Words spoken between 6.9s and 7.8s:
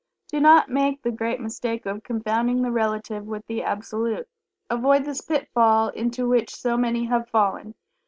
have fallen.